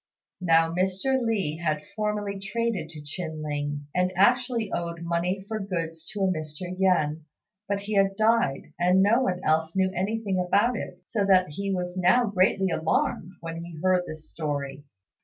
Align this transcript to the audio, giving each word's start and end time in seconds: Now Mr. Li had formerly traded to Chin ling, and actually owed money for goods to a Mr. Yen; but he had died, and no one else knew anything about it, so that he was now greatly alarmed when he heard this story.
Now 0.41 0.73
Mr. 0.73 1.15
Li 1.23 1.57
had 1.57 1.85
formerly 1.95 2.39
traded 2.39 2.89
to 2.89 3.03
Chin 3.03 3.43
ling, 3.43 3.85
and 3.93 4.11
actually 4.15 4.71
owed 4.73 5.03
money 5.03 5.45
for 5.47 5.59
goods 5.59 6.07
to 6.07 6.21
a 6.21 6.27
Mr. 6.27 6.75
Yen; 6.75 7.25
but 7.67 7.81
he 7.81 7.93
had 7.93 8.15
died, 8.17 8.73
and 8.79 9.03
no 9.03 9.21
one 9.21 9.41
else 9.43 9.75
knew 9.75 9.91
anything 9.93 10.39
about 10.43 10.75
it, 10.75 11.01
so 11.05 11.23
that 11.27 11.49
he 11.49 11.71
was 11.71 11.97
now 11.97 12.25
greatly 12.25 12.71
alarmed 12.71 13.33
when 13.41 13.63
he 13.63 13.75
heard 13.83 14.05
this 14.07 14.27
story. 14.31 14.85